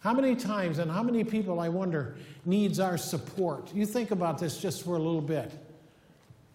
How 0.00 0.12
many 0.12 0.34
times 0.34 0.78
and 0.78 0.90
how 0.90 1.02
many 1.02 1.24
people, 1.24 1.60
I 1.60 1.68
wonder, 1.68 2.16
needs 2.44 2.78
our 2.78 2.98
support? 2.98 3.74
You 3.74 3.86
think 3.86 4.10
about 4.10 4.38
this 4.38 4.58
just 4.58 4.84
for 4.84 4.96
a 4.96 4.98
little 4.98 5.22
bit. 5.22 5.50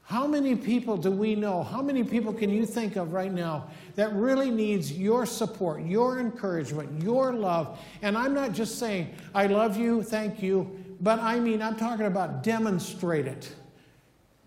How 0.04 0.26
many 0.26 0.56
people 0.56 0.98
do 0.98 1.12
we 1.12 1.36
know? 1.36 1.62
How 1.62 1.84
many 1.84 2.04
people 2.04 2.34
can 2.34 2.50
you 2.50 2.66
think 2.66 2.96
of 2.96 3.14
right 3.14 3.32
now 3.32 3.70
that 3.94 4.12
really 4.14 4.50
needs 4.50 4.92
your 4.92 5.28
support, 5.28 5.84
your 5.84 6.20
encouragement, 6.20 7.04
your 7.04 7.32
love? 7.32 7.80
And 8.02 8.18
I'm 8.18 8.34
not 8.34 8.52
just 8.52 8.80
saying, 8.80 9.14
I 9.36 9.46
love 9.46 9.78
you, 9.78 10.02
thank 10.02 10.42
you, 10.42 10.84
but 11.02 11.20
I 11.20 11.40
mean, 11.40 11.62
I'm 11.62 11.76
talking 11.76 12.08
about 12.08 12.42
demonstrate 12.42 13.28
it, 13.28 13.54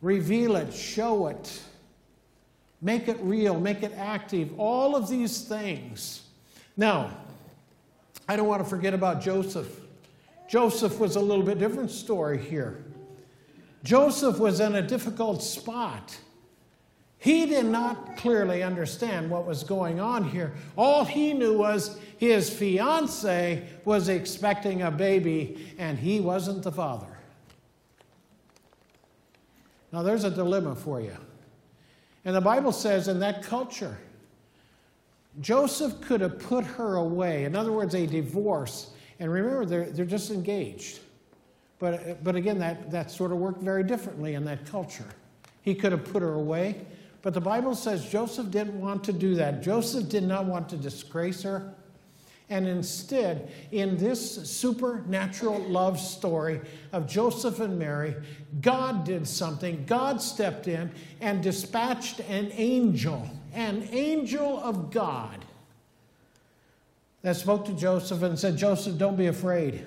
reveal 0.02 0.56
it, 0.56 0.74
show 0.74 1.28
it, 1.28 1.62
make 2.82 3.08
it 3.08 3.18
real, 3.20 3.58
make 3.58 3.82
it 3.82 3.94
active, 3.96 4.52
all 4.58 4.94
of 4.94 5.08
these 5.08 5.42
things. 5.42 6.22
Now, 6.76 7.16
I 8.28 8.36
don't 8.36 8.48
want 8.48 8.62
to 8.62 8.68
forget 8.68 8.92
about 8.92 9.22
Joseph. 9.22 9.80
Joseph 10.48 10.98
was 10.98 11.16
a 11.16 11.20
little 11.20 11.44
bit 11.44 11.58
different 11.58 11.90
story 11.90 12.38
here. 12.38 12.84
Joseph 13.84 14.38
was 14.38 14.60
in 14.60 14.74
a 14.74 14.82
difficult 14.82 15.42
spot. 15.42 16.18
He 17.18 17.46
did 17.46 17.66
not 17.66 18.16
clearly 18.16 18.62
understand 18.62 19.30
what 19.30 19.46
was 19.46 19.62
going 19.62 20.00
on 20.00 20.28
here. 20.28 20.54
All 20.76 21.04
he 21.04 21.32
knew 21.32 21.56
was 21.56 21.98
his 22.18 22.50
fiance 22.50 23.66
was 23.84 24.08
expecting 24.08 24.82
a 24.82 24.90
baby 24.90 25.74
and 25.78 25.98
he 25.98 26.20
wasn't 26.20 26.64
the 26.64 26.72
father. 26.72 27.11
Now, 29.92 30.02
there's 30.02 30.24
a 30.24 30.30
dilemma 30.30 30.74
for 30.74 31.00
you. 31.00 31.16
And 32.24 32.34
the 32.34 32.40
Bible 32.40 32.72
says 32.72 33.08
in 33.08 33.20
that 33.20 33.42
culture, 33.42 33.98
Joseph 35.40 36.00
could 36.00 36.20
have 36.20 36.38
put 36.38 36.64
her 36.64 36.96
away. 36.96 37.44
In 37.44 37.56
other 37.56 37.72
words, 37.72 37.94
a 37.94 38.06
divorce. 38.06 38.90
And 39.18 39.30
remember, 39.32 39.64
they're, 39.64 39.90
they're 39.90 40.04
just 40.04 40.30
engaged. 40.30 41.00
But, 41.78 42.22
but 42.22 42.36
again, 42.36 42.58
that, 42.58 42.90
that 42.90 43.10
sort 43.10 43.32
of 43.32 43.38
worked 43.38 43.60
very 43.62 43.82
differently 43.82 44.34
in 44.34 44.44
that 44.44 44.66
culture. 44.66 45.08
He 45.62 45.74
could 45.74 45.92
have 45.92 46.04
put 46.04 46.22
her 46.22 46.34
away. 46.34 46.86
But 47.22 47.34
the 47.34 47.40
Bible 47.40 47.74
says 47.74 48.08
Joseph 48.08 48.50
didn't 48.50 48.80
want 48.80 49.04
to 49.04 49.12
do 49.12 49.34
that. 49.36 49.62
Joseph 49.62 50.08
did 50.08 50.24
not 50.24 50.44
want 50.44 50.68
to 50.70 50.76
disgrace 50.76 51.42
her. 51.42 51.74
And 52.52 52.68
instead, 52.68 53.50
in 53.70 53.96
this 53.96 54.46
supernatural 54.46 55.58
love 55.60 55.98
story 55.98 56.60
of 56.92 57.06
Joseph 57.06 57.60
and 57.60 57.78
Mary, 57.78 58.14
God 58.60 59.04
did 59.04 59.26
something. 59.26 59.86
God 59.86 60.20
stepped 60.20 60.68
in 60.68 60.90
and 61.22 61.42
dispatched 61.42 62.20
an 62.20 62.52
angel, 62.52 63.26
an 63.54 63.88
angel 63.90 64.58
of 64.58 64.90
God, 64.90 65.42
that 67.22 67.36
spoke 67.36 67.64
to 67.64 67.72
Joseph 67.72 68.22
and 68.22 68.38
said, 68.38 68.58
Joseph, 68.58 68.98
don't 68.98 69.16
be 69.16 69.28
afraid. 69.28 69.86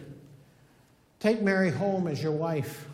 Take 1.19 1.43
Mary 1.43 1.69
home 1.69 2.07
as 2.07 2.23
your 2.23 2.31
wife. 2.31 2.87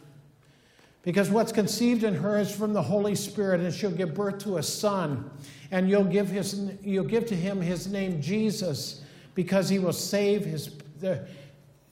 Because 1.03 1.29
what's 1.29 1.53
conceived 1.53 2.03
in 2.03 2.15
her 2.15 2.37
is 2.37 2.53
from 2.53 2.73
the 2.73 2.81
Holy 2.81 3.15
Spirit, 3.15 3.61
and 3.61 3.73
she'll 3.73 3.89
give 3.89 4.13
birth 4.15 4.39
to 4.39 4.57
a 4.57 4.63
son, 4.63 5.31
and 5.71 5.89
you'll 5.89 6.03
give, 6.03 6.27
his, 6.27 6.71
you'll 6.83 7.05
give 7.05 7.25
to 7.27 7.37
him 7.37 7.61
his 7.61 7.87
name 7.87 8.21
Jesus, 8.21 9.01
because 9.35 9.69
he 9.69 9.79
will 9.79 9.93
save 9.93 10.45
his, 10.45 10.75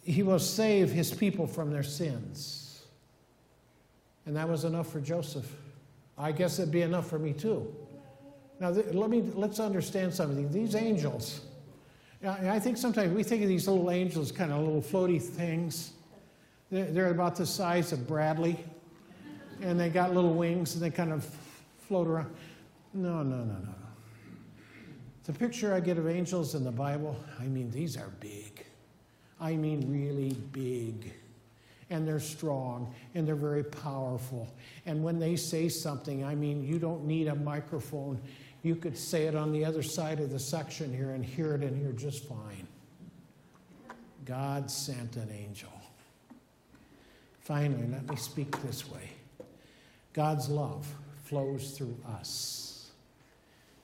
he 0.04 0.24
will 0.24 0.40
save 0.40 0.92
his 0.92 1.12
people 1.12 1.48
from 1.48 1.72
their 1.72 1.84
sins. 1.84 2.86
And 4.26 4.36
that 4.36 4.48
was 4.48 4.64
enough 4.64 4.92
for 4.92 5.00
Joseph. 5.00 5.52
I 6.18 6.32
guess 6.32 6.60
it'd 6.60 6.72
be 6.72 6.82
enough 6.82 7.08
for 7.08 7.18
me 7.18 7.34
too. 7.34 7.74
Now, 8.60 8.70
let 8.70 9.10
me, 9.10 9.22
let's 9.34 9.60
understand 9.60 10.14
something. 10.14 10.52
These 10.52 10.76
angels, 10.76 11.42
I 12.28 12.60
think 12.60 12.78
sometimes 12.78 13.14
we 13.14 13.24
think 13.24 13.42
of 13.42 13.48
these 13.48 13.68
little 13.68 13.90
angels, 13.90 14.32
kind 14.32 14.52
of 14.52 14.60
little 14.60 14.82
floaty 14.82 15.22
things. 15.22 15.94
They're 16.70 17.12
about 17.12 17.38
the 17.38 17.46
size 17.46 17.94
of 17.94 18.06
Bradley 18.06 18.60
and 19.62 19.80
they 19.80 19.90
got 19.90 20.14
little 20.14 20.34
wings 20.34 20.76
and 20.76 20.84
they 20.84 20.90
kind 20.90 21.12
of 21.12 21.26
float 21.88 22.08
around. 22.08 22.34
No, 22.94 23.24
no, 23.24 23.38
no, 23.38 23.54
no. 23.54 23.76
The 25.30 25.38
picture 25.38 25.76
I 25.76 25.80
get 25.80 26.00
of 26.00 26.10
angels 26.10 26.56
in 26.56 26.64
the 26.64 26.72
Bible, 26.72 27.16
I 27.40 27.44
mean, 27.44 27.70
these 27.70 27.96
are 27.98 28.10
big. 28.20 28.66
I 29.40 29.56
mean, 29.56 29.88
really 29.88 30.34
big. 30.34 31.14
And 31.92 32.08
they're 32.08 32.20
strong 32.20 32.92
and 33.14 33.28
they're 33.28 33.36
very 33.36 33.64
powerful. 33.64 34.52
And 34.88 35.04
when 35.04 35.20
they 35.20 35.36
say 35.36 35.70
something, 35.70 36.26
I 36.26 36.34
mean, 36.34 36.64
you 36.64 36.80
don't 36.80 37.06
need 37.06 37.28
a 37.28 37.36
microphone. 37.36 38.20
You 38.64 38.76
could 38.76 38.98
say 38.98 39.28
it 39.28 39.36
on 39.36 39.52
the 39.52 39.64
other 39.64 39.84
side 39.84 40.20
of 40.20 40.32
the 40.32 40.40
section 40.40 40.92
here 40.92 41.12
and 41.12 41.24
hear 41.24 41.54
it 41.54 41.62
in 41.62 41.80
here 41.80 41.92
just 41.92 42.26
fine. 42.26 42.68
God 44.26 44.72
sent 44.72 45.16
an 45.16 45.30
angel. 45.32 45.70
Finally, 47.42 47.86
let 47.92 48.10
me 48.10 48.16
speak 48.16 48.60
this 48.64 48.90
way. 48.90 49.12
God's 50.12 50.50
love 50.50 50.92
flows 51.24 51.78
through 51.78 52.00
us. 52.20 52.90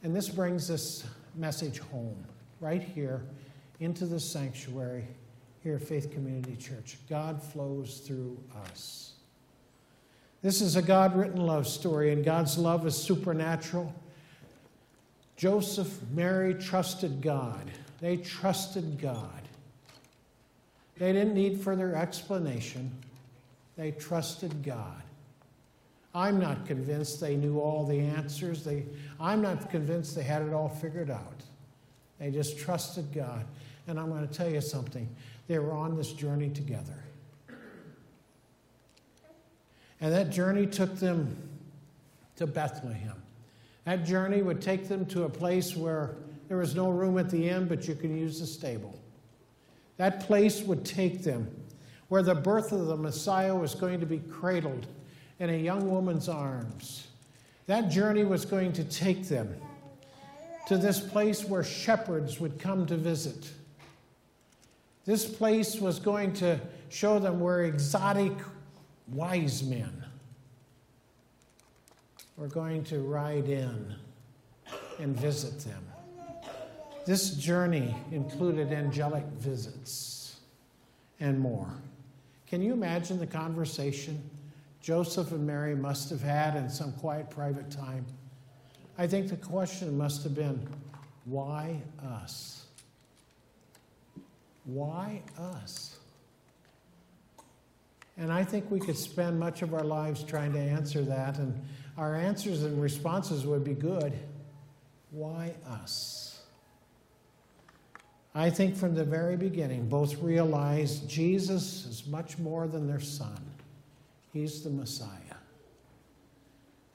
And 0.01 0.15
this 0.15 0.27
brings 0.27 0.67
this 0.67 1.05
message 1.37 1.79
home, 1.79 2.23
right 2.59 2.81
here, 2.81 3.23
into 3.79 4.05
the 4.05 4.19
sanctuary 4.19 5.05
here 5.61 5.75
at 5.75 5.81
Faith 5.81 6.11
Community 6.11 6.55
Church. 6.55 6.97
God 7.09 7.41
flows 7.41 7.99
through 7.99 8.37
us. 8.63 9.13
This 10.41 10.61
is 10.61 10.75
a 10.75 10.81
God 10.81 11.15
written 11.15 11.45
love 11.45 11.67
story, 11.67 12.13
and 12.13 12.23
God's 12.23 12.57
love 12.57 12.85
is 12.85 12.95
supernatural. 12.95 13.93
Joseph, 15.37 15.99
Mary 16.11 16.53
trusted 16.53 17.21
God. 17.21 17.71
They 17.99 18.17
trusted 18.17 18.99
God. 19.01 19.41
They 20.97 21.11
didn't 21.11 21.33
need 21.33 21.61
further 21.61 21.95
explanation. 21.95 22.91
They 23.75 23.91
trusted 23.91 24.63
God. 24.63 25.01
I'm 26.15 26.39
not 26.39 26.65
convinced 26.65 27.19
they 27.19 27.35
knew 27.35 27.59
all 27.59 27.85
the 27.85 27.99
answers. 27.99 28.63
They, 28.63 28.85
I'm 29.19 29.41
not 29.41 29.69
convinced 29.69 30.15
they 30.15 30.23
had 30.23 30.41
it 30.41 30.53
all 30.53 30.69
figured 30.69 31.11
out. 31.11 31.43
They 32.19 32.31
just 32.31 32.57
trusted 32.57 33.13
God. 33.13 33.45
And 33.87 33.99
I'm 33.99 34.09
going 34.09 34.25
to 34.25 34.33
tell 34.33 34.49
you 34.49 34.61
something 34.61 35.13
they 35.47 35.59
were 35.59 35.73
on 35.73 35.97
this 35.97 36.13
journey 36.13 36.49
together. 36.49 37.03
And 39.99 40.13
that 40.13 40.29
journey 40.29 40.65
took 40.65 40.95
them 40.95 41.35
to 42.37 42.47
Bethlehem. 42.47 43.21
That 43.83 44.05
journey 44.05 44.41
would 44.41 44.61
take 44.61 44.87
them 44.87 45.05
to 45.07 45.23
a 45.23 45.29
place 45.29 45.75
where 45.75 46.15
there 46.47 46.57
was 46.57 46.75
no 46.75 46.91
room 46.91 47.17
at 47.17 47.29
the 47.29 47.49
inn, 47.49 47.67
but 47.67 47.87
you 47.87 47.95
could 47.95 48.09
use 48.09 48.39
the 48.39 48.47
stable. 48.47 48.97
That 49.97 50.21
place 50.21 50.61
would 50.61 50.85
take 50.85 51.23
them 51.23 51.49
where 52.07 52.23
the 52.23 52.35
birth 52.35 52.71
of 52.71 52.87
the 52.87 52.95
Messiah 52.95 53.55
was 53.55 53.75
going 53.75 53.99
to 53.99 54.05
be 54.05 54.19
cradled 54.19 54.87
in 55.39 55.49
a 55.49 55.57
young 55.57 55.89
woman's 55.89 56.29
arms. 56.29 57.07
That 57.67 57.89
journey 57.89 58.23
was 58.23 58.45
going 58.45 58.73
to 58.73 58.83
take 58.83 59.27
them 59.27 59.55
to 60.67 60.77
this 60.77 60.99
place 60.99 61.43
where 61.43 61.63
shepherds 61.63 62.39
would 62.39 62.59
come 62.59 62.85
to 62.87 62.95
visit. 62.95 63.51
This 65.05 65.25
place 65.25 65.79
was 65.79 65.99
going 65.99 66.33
to 66.33 66.59
show 66.89 67.19
them 67.19 67.39
where 67.39 67.63
exotic 67.63 68.33
wise 69.07 69.63
men 69.63 70.03
were 72.37 72.47
going 72.47 72.83
to 72.85 72.99
ride 72.99 73.49
in 73.49 73.95
and 74.99 75.15
visit 75.15 75.59
them. 75.59 75.83
This 77.05 77.35
journey 77.35 77.95
included 78.11 78.71
angelic 78.71 79.25
visits 79.37 80.37
and 81.19 81.39
more. 81.39 81.69
Can 82.47 82.61
you 82.61 82.73
imagine 82.73 83.19
the 83.19 83.27
conversation 83.27 84.21
Joseph 84.85 85.31
and 85.31 85.47
Mary 85.47 85.73
must 85.75 86.11
have 86.11 86.21
had 86.21 86.55
in 86.55 86.69
some 86.69 86.91
quiet, 86.91 87.27
private 87.31 87.71
time. 87.71 88.05
I 88.99 89.07
think 89.07 89.29
the 89.29 89.35
question 89.35 89.97
must 89.97 90.21
have 90.21 90.35
been 90.35 90.69
why 91.25 91.81
us? 92.07 92.65
Why 94.63 95.23
us? 95.39 95.97
And 98.15 98.31
I 98.31 98.43
think 98.43 98.69
we 98.69 98.79
could 98.79 98.95
spend 98.95 99.39
much 99.39 99.63
of 99.63 99.73
our 99.73 99.83
lives 99.83 100.23
trying 100.23 100.53
to 100.53 100.59
answer 100.59 101.01
that, 101.01 101.39
and 101.39 101.59
our 101.97 102.15
answers 102.15 102.61
and 102.61 102.79
responses 102.79 103.43
would 103.43 103.63
be 103.63 103.73
good. 103.73 104.13
Why 105.09 105.55
us? 105.67 106.43
I 108.35 108.51
think 108.51 108.75
from 108.75 108.93
the 108.93 109.03
very 109.03 109.35
beginning, 109.35 109.89
both 109.89 110.21
realized 110.21 111.09
Jesus 111.09 111.87
is 111.87 112.05
much 112.05 112.37
more 112.37 112.67
than 112.67 112.85
their 112.85 112.99
son. 112.99 113.54
He's 114.35 114.61
the 114.61 114.69
Messiah. 114.69 115.07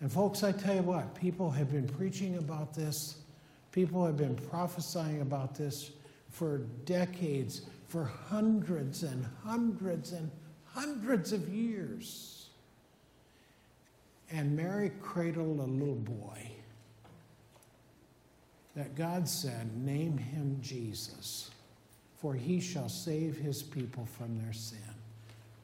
And, 0.02 0.12
folks, 0.12 0.42
I 0.42 0.52
tell 0.52 0.74
you 0.74 0.82
what, 0.82 1.14
people 1.14 1.50
have 1.50 1.72
been 1.72 1.88
preaching 1.88 2.36
about 2.36 2.74
this, 2.74 3.16
people 3.72 4.04
have 4.04 4.18
been 4.18 4.36
prophesying 4.36 5.22
about 5.22 5.54
this 5.54 5.90
for 6.28 6.58
decades, 6.84 7.62
for 7.88 8.04
hundreds 8.04 9.04
and 9.04 9.24
hundreds 9.42 10.12
and 10.12 10.30
hundreds 10.66 11.32
of 11.32 11.48
years. 11.48 12.50
And 14.30 14.54
Mary 14.54 14.92
cradled 15.00 15.60
a 15.60 15.62
little 15.62 15.94
boy 15.94 16.50
that 18.76 18.94
God 18.96 19.26
said, 19.26 19.74
Name 19.82 20.18
him 20.18 20.58
Jesus, 20.60 21.50
for 22.18 22.34
he 22.34 22.60
shall 22.60 22.90
save 22.90 23.38
his 23.38 23.62
people 23.62 24.04
from 24.18 24.38
their 24.42 24.52
sin. 24.52 24.78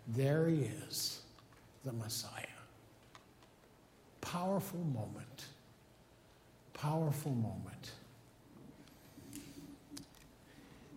There 0.09 0.49
he 0.49 0.71
is 0.89 1.21
the 1.87 1.93
Messiah. 1.93 2.43
Powerful 4.21 4.81
moment. 4.81 5.47
Powerful 6.75 7.33
moment. 7.33 7.93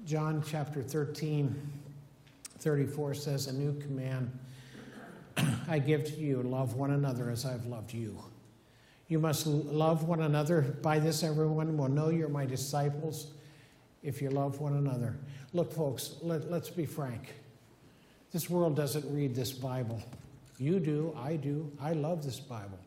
John 0.06 0.44
chapter 0.46 0.82
13, 0.82 1.56
34 2.58 3.14
says, 3.14 3.48
A 3.48 3.54
new 3.54 3.80
command 3.80 4.32
I 5.70 5.78
give 5.78 6.06
to 6.06 6.16
you 6.16 6.42
love 6.42 6.74
one 6.74 6.90
another 6.90 7.30
as 7.30 7.46
I've 7.46 7.68
loved 7.68 7.94
you. 7.94 8.18
You 9.08 9.20
must 9.20 9.46
love 9.46 10.06
one 10.06 10.22
another. 10.22 10.62
By 10.82 10.98
this, 10.98 11.24
everyone 11.24 11.78
will 11.78 11.88
know 11.88 12.10
you're 12.10 12.30
my 12.30 12.48
disciples 12.48 13.28
if 14.02 14.24
you 14.24 14.32
love 14.32 14.60
one 14.60 14.74
another. 14.74 15.16
Look, 15.54 15.72
folks, 15.72 16.16
let, 16.24 16.42
us 16.46 16.70
be 16.70 16.88
frank. 16.88 17.34
This 18.32 18.50
world 18.50 18.76
doesn't 18.76 19.06
read 19.14 19.36
this 19.36 19.52
Bible. 19.52 20.02
You 20.60 20.80
do, 20.80 21.18
I 21.18 21.38
do. 21.38 21.72
I 21.82 21.94
love 21.94 22.24
this 22.24 22.40
Bible. 22.40 22.78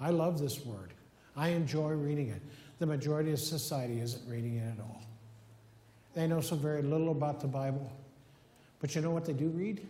I 0.00 0.10
love 0.10 0.40
this 0.40 0.64
word. 0.64 0.92
I 1.36 1.48
enjoy 1.48 1.90
reading 1.90 2.28
it. 2.28 2.42
The 2.80 2.86
majority 2.86 3.32
of 3.32 3.38
society 3.38 4.00
isn't 4.00 4.28
reading 4.28 4.56
it 4.56 4.72
at 4.72 4.80
all. 4.80 5.00
They 6.12 6.26
know 6.26 6.40
so 6.40 6.56
very 6.56 6.82
little 6.82 7.10
about 7.10 7.40
the 7.40 7.46
Bible. 7.46 7.90
But 8.80 8.94
you 8.94 9.00
know 9.00 9.10
what 9.10 9.24
they 9.24 9.32
do 9.32 9.48
read? 9.48 9.86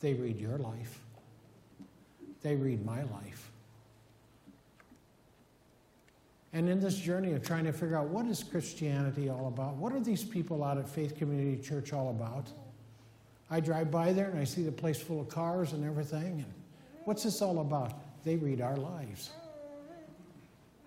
They 0.00 0.14
read 0.14 0.38
your 0.38 0.58
life. 0.58 0.98
They 2.42 2.54
read 2.54 2.84
my 2.84 3.02
life. 3.04 3.50
And 6.52 6.68
in 6.68 6.78
this 6.78 6.96
journey 6.96 7.32
of 7.32 7.42
trying 7.42 7.64
to 7.64 7.72
figure 7.72 7.96
out 7.96 8.08
what 8.08 8.26
is 8.26 8.44
Christianity 8.44 9.28
all 9.28 9.48
about? 9.48 9.74
What 9.76 9.92
are 9.92 10.00
these 10.00 10.22
people 10.22 10.62
out 10.62 10.78
at 10.78 10.88
Faith 10.88 11.16
Community 11.16 11.60
Church 11.60 11.92
all 11.92 12.10
about? 12.10 12.48
I 13.50 13.60
drive 13.60 13.90
by 13.90 14.12
there 14.12 14.30
and 14.30 14.38
I 14.38 14.44
see 14.44 14.62
the 14.62 14.72
place 14.72 15.00
full 15.00 15.20
of 15.20 15.28
cars 15.28 15.72
and 15.72 15.84
everything. 15.84 16.40
And 16.40 16.52
what's 17.04 17.22
this 17.22 17.42
all 17.42 17.60
about? 17.60 17.92
They 18.24 18.36
read 18.36 18.60
our 18.60 18.76
lives. 18.76 19.30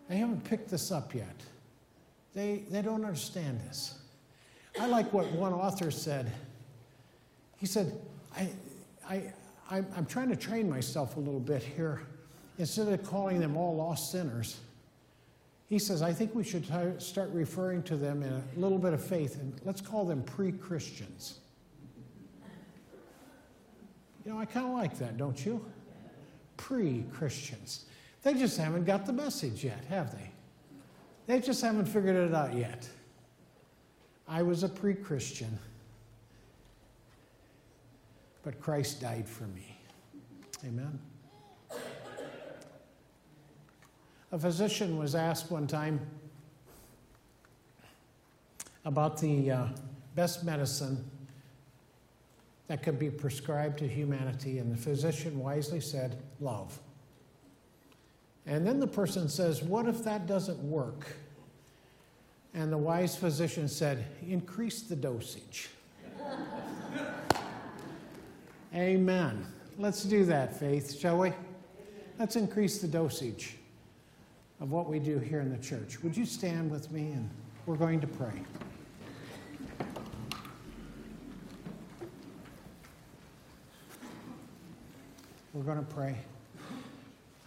They 0.09 0.17
haven't 0.17 0.43
picked 0.43 0.69
this 0.69 0.91
up 0.91 1.13
yet. 1.13 1.35
they, 2.33 2.63
they 2.69 2.81
don't 2.81 3.03
understand 3.03 3.59
this. 3.61 3.99
I 4.79 4.87
like 4.87 5.11
what 5.11 5.31
one 5.31 5.53
author 5.53 5.91
said. 5.91 6.31
He 7.57 7.65
said, 7.65 7.99
I, 8.35 8.49
I, 9.09 9.83
I'm 9.95 10.05
trying 10.05 10.29
to 10.29 10.35
train 10.35 10.69
myself 10.69 11.17
a 11.17 11.19
little 11.19 11.39
bit 11.39 11.63
here. 11.63 12.01
Instead 12.59 12.87
of 12.87 13.03
calling 13.03 13.39
them 13.39 13.57
all 13.57 13.75
lost 13.75 14.11
sinners, 14.11 14.59
he 15.67 15.79
says, 15.79 16.01
I 16.01 16.13
think 16.13 16.33
we 16.33 16.43
should 16.43 16.65
t- 16.65 16.99
start 16.99 17.29
referring 17.31 17.83
to 17.83 17.97
them 17.97 18.23
in 18.23 18.31
a 18.31 18.41
little 18.55 18.77
bit 18.77 18.93
of 18.93 19.03
faith, 19.03 19.35
and 19.39 19.53
let's 19.65 19.81
call 19.81 20.05
them 20.05 20.23
pre 20.23 20.51
Christians. 20.51 21.39
You 24.27 24.33
know, 24.33 24.39
I 24.39 24.45
kind 24.45 24.65
of 24.65 24.73
like 24.73 24.99
that, 24.99 25.15
don't 25.15 25.45
you? 25.45 25.65
Pre 26.57 27.05
Christians. 27.13 27.85
They 28.23 28.33
just 28.33 28.57
haven't 28.57 28.83
got 28.83 29.05
the 29.05 29.13
message 29.13 29.63
yet, 29.63 29.85
have 29.87 30.11
they? 30.11 30.29
They 31.27 31.39
just 31.39 31.61
haven't 31.61 31.85
figured 31.85 32.17
it 32.17 32.35
out 32.35 32.53
yet. 32.53 32.89
I 34.27 34.41
was 34.41 34.63
a 34.63 34.67
pre 34.67 34.95
Christian, 34.95 35.57
but 38.43 38.59
Christ 38.59 38.99
died 38.99 39.29
for 39.29 39.45
me. 39.45 39.77
Amen. 40.65 40.99
A 44.33 44.37
physician 44.37 44.97
was 44.97 45.15
asked 45.15 45.49
one 45.49 45.67
time 45.67 46.01
about 48.83 49.21
the 49.21 49.51
uh, 49.51 49.67
best 50.15 50.43
medicine 50.43 51.09
that 52.67 52.83
could 52.83 52.99
be 52.99 53.09
prescribed 53.09 53.79
to 53.79 53.87
humanity, 53.87 54.59
and 54.59 54.71
the 54.71 54.77
physician 54.77 55.39
wisely 55.39 55.79
said, 55.79 56.17
Love. 56.39 56.79
And 58.45 58.65
then 58.65 58.79
the 58.79 58.87
person 58.87 59.29
says, 59.29 59.61
What 59.61 59.87
if 59.87 60.03
that 60.03 60.27
doesn't 60.27 60.59
work? 60.59 61.07
And 62.53 62.71
the 62.71 62.77
wise 62.77 63.15
physician 63.15 63.67
said, 63.67 64.05
Increase 64.27 64.81
the 64.81 64.95
dosage. 64.95 65.69
Amen. 68.73 69.45
Let's 69.77 70.03
do 70.03 70.25
that, 70.25 70.59
Faith, 70.59 70.97
shall 70.97 71.19
we? 71.19 71.31
Let's 72.19 72.35
increase 72.35 72.79
the 72.79 72.87
dosage 72.87 73.55
of 74.59 74.71
what 74.71 74.89
we 74.89 74.99
do 74.99 75.19
here 75.19 75.39
in 75.39 75.51
the 75.51 75.57
church. 75.57 76.01
Would 76.03 76.17
you 76.17 76.25
stand 76.25 76.71
with 76.71 76.91
me 76.91 77.11
and 77.11 77.29
we're 77.67 77.75
going 77.75 77.99
to 77.99 78.07
pray. 78.07 78.31
We're 85.57 85.63
going 85.63 85.83
to 85.83 85.91
pray. 85.95 86.15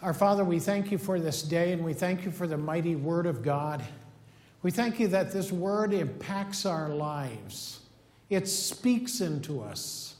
Our 0.02 0.12
Father, 0.12 0.44
we 0.44 0.58
thank 0.58 0.90
you 0.90 0.98
for 0.98 1.20
this 1.20 1.42
day 1.42 1.72
and 1.72 1.84
we 1.84 1.94
thank 1.94 2.24
you 2.24 2.32
for 2.32 2.48
the 2.48 2.56
mighty 2.56 2.96
Word 2.96 3.24
of 3.24 3.40
God. 3.40 3.84
We 4.64 4.72
thank 4.72 4.98
you 4.98 5.06
that 5.08 5.30
this 5.30 5.52
Word 5.52 5.94
impacts 5.94 6.66
our 6.66 6.88
lives, 6.88 7.78
it 8.28 8.48
speaks 8.48 9.20
into 9.20 9.60
us, 9.60 10.16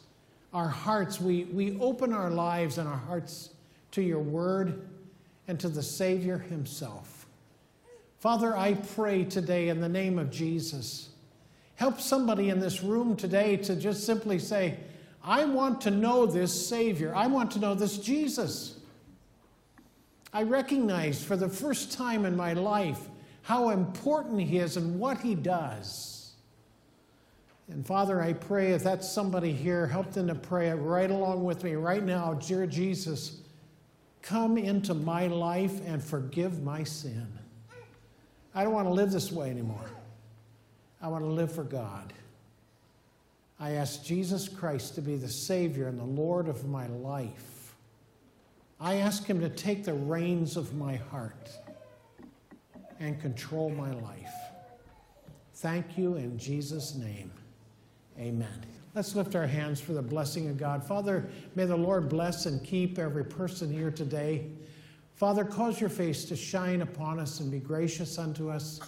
our 0.55 0.69
hearts. 0.69 1.21
We, 1.21 1.47
we 1.47 1.81
open 1.81 2.13
our 2.13 2.31
lives 2.31 2.79
and 2.79 2.89
our 2.89 2.97
hearts 2.97 3.51
to 3.91 4.03
your 4.03 4.21
Word 4.21 4.89
and 5.49 5.59
to 5.59 5.69
the 5.69 5.83
Savior 5.83 6.39
Himself. 6.39 7.27
Father, 8.21 8.57
I 8.57 8.75
pray 8.75 9.25
today 9.25 9.69
in 9.69 9.81
the 9.81 9.89
name 9.89 10.17
of 10.21 10.31
Jesus. 10.31 11.09
Help 11.75 12.01
somebody 12.01 12.51
in 12.51 12.61
this 12.61 12.85
room 12.85 13.17
today 13.17 13.57
to 13.57 13.75
just 13.75 14.07
simply 14.07 14.39
say, 14.39 14.79
I 15.23 15.45
want 15.45 15.83
to 15.83 15.91
know 15.91 16.27
this 16.27 16.69
Savior. 16.69 17.15
I 17.15 17.27
want 17.27 17.51
to 17.53 17.59
know 17.59 17.75
this 17.75 17.99
Jesus. 17.99 18.79
I 20.33 20.45
recognize 20.45 21.23
for 21.23 21.37
the 21.37 21.49
first 21.49 21.93
time 21.93 22.25
in 22.25 22.37
my 22.37 22.53
life 22.53 23.09
how 23.43 23.71
important 23.71 24.41
He 24.41 24.59
is 24.59 24.77
and 24.77 24.99
what 24.99 25.19
He 25.19 25.35
does. 25.35 26.33
And 27.69 27.87
Father, 27.87 28.21
I 28.21 28.33
pray 28.33 28.73
if 28.73 28.83
that's 28.83 29.11
somebody 29.11 29.53
here, 29.53 29.87
help 29.87 30.13
them 30.13 30.27
to 30.29 30.35
pray 30.35 30.71
right 30.71 31.11
along 31.11 31.45
with 31.45 31.63
me 31.63 31.75
right 31.75 32.03
now. 32.03 32.35
Dear 32.35 32.67
Jesus, 32.67 33.41
come 34.23 34.59
into 34.59 34.95
my 34.95 35.29
life 35.29 35.81
and 35.87 36.03
forgive 36.03 36.63
my 36.63 36.83
sin. 36.83 37.27
I 38.55 38.65
don't 38.65 38.73
want 38.73 38.89
to 38.89 38.93
live 38.93 39.13
this 39.13 39.31
way 39.31 39.51
anymore. 39.51 39.91
I 41.01 41.09
want 41.09 41.25
to 41.25 41.31
live 41.31 41.53
for 41.53 41.63
God. 41.63 42.13
I 43.61 43.73
ask 43.73 44.03
Jesus 44.03 44.49
Christ 44.49 44.95
to 44.95 45.03
be 45.03 45.17
the 45.17 45.29
Savior 45.29 45.87
and 45.87 46.01
the 46.01 46.05
Lord 46.05 46.49
of 46.49 46.67
my 46.67 46.87
life. 46.87 47.75
I 48.81 48.97
ask 48.97 49.27
Him 49.27 49.39
to 49.41 49.51
take 49.51 49.85
the 49.85 49.93
reins 49.93 50.57
of 50.57 50.75
my 50.75 50.97
heart 50.97 51.51
and 52.99 53.21
control 53.21 53.69
my 53.69 53.93
life. 53.93 54.33
Thank 55.57 55.99
you 55.99 56.17
in 56.17 56.39
Jesus' 56.39 56.95
name. 56.95 57.31
Amen. 58.19 58.65
Let's 58.95 59.15
lift 59.15 59.37
our 59.37 59.47
hands 59.47 59.79
for 59.79 59.93
the 59.93 60.03
blessing 60.03 60.49
of 60.49 60.57
God. 60.57 60.83
Father, 60.83 61.29
may 61.55 61.67
the 61.67 61.77
Lord 61.77 62.09
bless 62.09 62.47
and 62.47 62.65
keep 62.65 62.99
every 62.99 63.25
person 63.25 63.71
here 63.71 63.91
today. 63.91 64.47
Father, 65.15 65.45
cause 65.45 65.81
your 65.81 65.91
face 65.91 66.25
to 66.25 66.35
shine 66.35 66.81
upon 66.81 67.21
us 67.21 67.41
and 67.41 67.51
be 67.51 67.59
gracious 67.59 68.19
unto 68.19 68.49
us. 68.49 68.81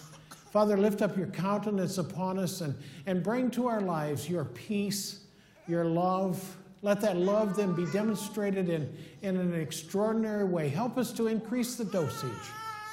Father, 0.53 0.77
lift 0.77 1.01
up 1.01 1.17
your 1.17 1.25
countenance 1.25 1.97
upon 1.97 2.37
us 2.37 2.61
and, 2.61 2.75
and 3.07 3.23
bring 3.23 3.49
to 3.49 3.65
our 3.65 3.81
lives 3.81 4.29
your 4.29 4.45
peace, 4.45 5.21
your 5.67 5.83
love. 5.83 6.57
Let 6.83 7.01
that 7.01 7.17
love 7.17 7.55
then 7.55 7.73
be 7.73 7.87
demonstrated 7.87 8.69
in, 8.69 8.95
in 9.23 9.35
an 9.35 9.55
extraordinary 9.55 10.43
way. 10.43 10.69
Help 10.69 10.99
us 10.99 11.11
to 11.13 11.25
increase 11.25 11.75
the 11.75 11.85
dosage 11.85 12.29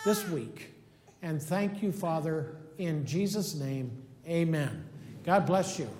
this 0.07 0.27
week. 0.31 0.73
And 1.20 1.42
thank 1.42 1.83
you, 1.83 1.92
Father, 1.92 2.57
in 2.79 3.05
Jesus' 3.05 3.55
name. 3.55 3.92
Amen. 4.27 4.83
God 5.23 5.44
bless 5.44 5.79
you. 5.79 6.00